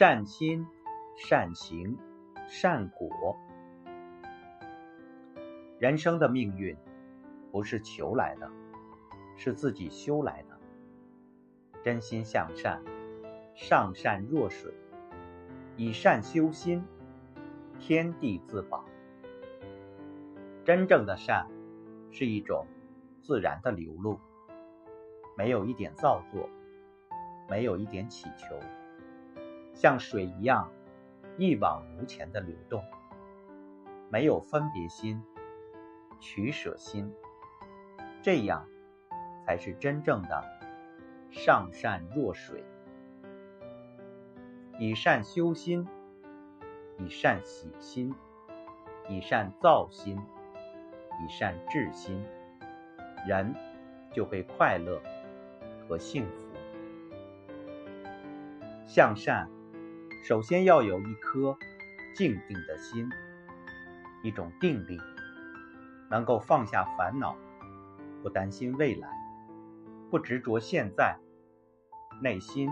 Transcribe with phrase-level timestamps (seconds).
[0.00, 0.66] 善心、
[1.14, 1.98] 善行、
[2.48, 3.36] 善果。
[5.78, 6.74] 人生的命运
[7.52, 8.50] 不是求来的，
[9.36, 10.58] 是自己修来的。
[11.84, 12.82] 真心向善，
[13.54, 14.72] 上善若水，
[15.76, 16.82] 以善修心，
[17.78, 18.82] 天地自保。
[20.64, 21.46] 真正的善
[22.10, 22.66] 是一种
[23.20, 24.18] 自然的流露，
[25.36, 26.48] 没有一点造作，
[27.50, 28.58] 没有一点祈求。
[29.80, 30.70] 像水一样
[31.38, 32.84] 一往无前的流动，
[34.10, 35.22] 没有分别心、
[36.18, 37.10] 取舍心，
[38.20, 38.68] 这样
[39.46, 40.44] 才是真正的
[41.30, 42.62] 上善若水。
[44.78, 45.88] 以善修心，
[46.98, 48.14] 以善洗心，
[49.08, 50.20] 以善造心，
[51.24, 52.22] 以善治心，
[53.26, 53.54] 人
[54.12, 55.00] 就会快乐
[55.88, 56.32] 和幸福。
[58.86, 59.48] 向善。
[60.22, 61.56] 首先要有一颗
[62.14, 63.08] 静定的心，
[64.22, 65.00] 一种定力，
[66.10, 67.34] 能够放下烦恼，
[68.22, 69.08] 不担心未来，
[70.10, 71.16] 不执着现在，
[72.20, 72.68] 内心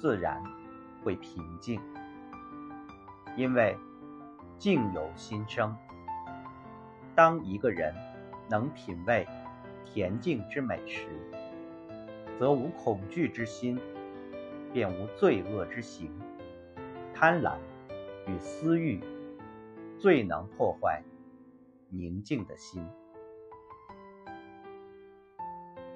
[0.00, 0.42] 自然
[1.04, 1.78] 会平静。
[3.36, 3.76] 因为
[4.58, 5.76] 境由心生。
[7.14, 7.94] 当一个人
[8.48, 9.28] 能品味
[9.84, 11.08] 恬静之美时，
[12.38, 13.78] 则无恐惧之心，
[14.72, 16.10] 便无罪恶之行。
[17.20, 17.56] 贪婪
[18.28, 19.02] 与私欲
[19.98, 21.02] 最能破坏
[21.88, 22.88] 宁静的心，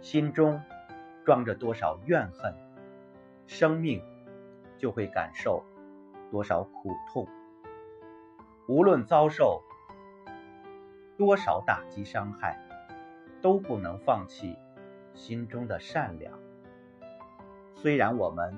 [0.00, 0.62] 心中
[1.24, 2.54] 装着多少怨恨，
[3.48, 4.00] 生命
[4.76, 5.64] 就会感受
[6.30, 7.26] 多少苦痛。
[8.68, 9.64] 无论遭受
[11.16, 12.56] 多少打击伤害，
[13.42, 14.56] 都不能放弃
[15.14, 16.38] 心中的善良。
[17.74, 18.56] 虽然我们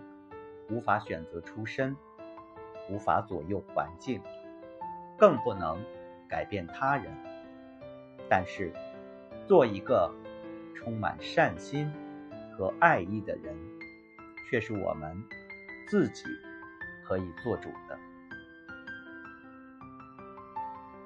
[0.69, 1.97] 无法选择出身。
[2.91, 4.21] 无法左右环境，
[5.17, 5.81] 更不能
[6.29, 7.13] 改变他人。
[8.29, 8.73] 但是，
[9.47, 10.13] 做一个
[10.75, 11.91] 充满善心
[12.53, 13.55] 和爱意的人，
[14.51, 15.17] 却是我们
[15.89, 16.25] 自己
[17.05, 17.99] 可以做主的。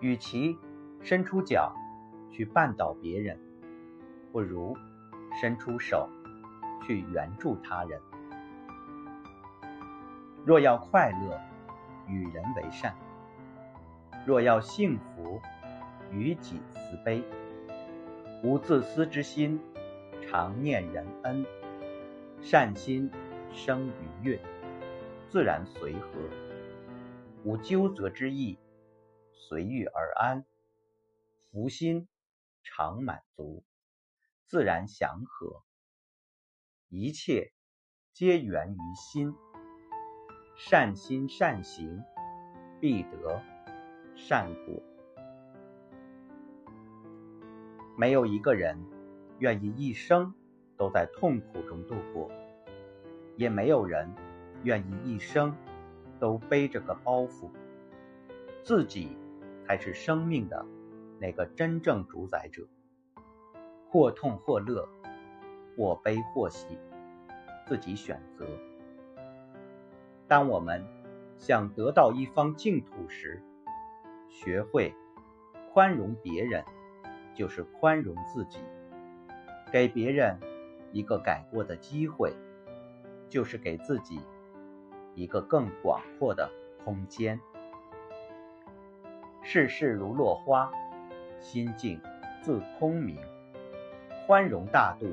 [0.00, 0.58] 与其
[1.02, 1.74] 伸出脚
[2.30, 3.38] 去绊倒别人，
[4.32, 4.76] 不如
[5.40, 6.08] 伸出手
[6.82, 8.00] 去援助他人。
[10.44, 11.40] 若要快乐。
[12.06, 12.94] 与人为善，
[14.26, 15.40] 若要幸福，
[16.10, 17.22] 与己慈悲，
[18.42, 19.60] 无自私之心，
[20.22, 21.46] 常念人恩，
[22.40, 23.10] 善心
[23.52, 24.40] 生于悦，
[25.28, 26.08] 自然随和；
[27.44, 28.58] 无纠责之意，
[29.32, 30.44] 随遇而安，
[31.50, 32.08] 福心
[32.62, 33.64] 常满足，
[34.46, 35.62] 自然祥和。
[36.88, 37.52] 一切
[38.12, 39.34] 皆源于心。
[40.56, 42.02] 善心善行，
[42.80, 43.42] 必得
[44.14, 44.82] 善果。
[47.96, 48.78] 没有一个人
[49.38, 50.32] 愿意一生
[50.76, 52.30] 都在痛苦中度过，
[53.36, 54.08] 也没有人
[54.62, 55.54] 愿意一生
[56.20, 57.50] 都背着个包袱。
[58.62, 59.16] 自己
[59.66, 60.64] 才是生命的
[61.20, 62.66] 那个真正主宰者。
[63.90, 64.88] 或痛或乐，
[65.76, 66.66] 或悲或喜，
[67.66, 68.46] 自己选择。
[70.26, 70.84] 当我们
[71.38, 73.42] 想得到一方净土时，
[74.28, 74.94] 学会
[75.72, 76.64] 宽容别人，
[77.34, 78.58] 就是宽容自己；
[79.70, 80.38] 给别人
[80.92, 82.32] 一个改过的机会，
[83.28, 84.20] 就是给自己
[85.14, 86.50] 一个更广阔的
[86.84, 87.38] 空间。
[89.42, 90.72] 世事如落花，
[91.38, 92.00] 心境
[92.40, 93.18] 自空明。
[94.26, 95.06] 宽容大度，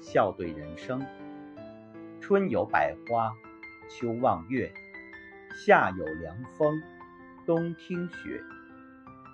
[0.00, 1.04] 笑对人生。
[2.20, 3.34] 春有百花。
[3.88, 4.72] 秋望月，
[5.54, 6.82] 夏有凉风，
[7.44, 8.40] 冬听雪。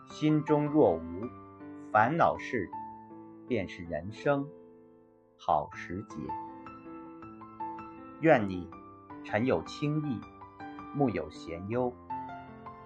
[0.09, 1.28] 心中若无
[1.93, 2.69] 烦恼事，
[3.47, 4.49] 便是人生
[5.38, 6.16] 好时节。
[8.20, 8.69] 愿你
[9.25, 10.20] 晨有清意，
[10.94, 11.93] 暮有闲忧，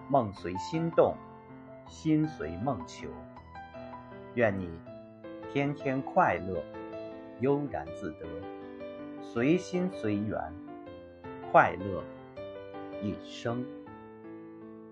[0.09, 1.17] 梦随心动，
[1.89, 3.09] 心随梦求。
[4.35, 4.69] 愿你
[5.51, 6.63] 天天快乐，
[7.41, 8.27] 悠然自得，
[9.23, 10.39] 随心随缘。
[11.55, 12.03] 快乐
[13.01, 13.65] 一生。